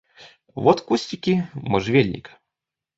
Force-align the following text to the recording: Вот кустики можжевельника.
Вот 0.55 0.81
кустики 0.81 1.47
можжевельника. 1.53 2.31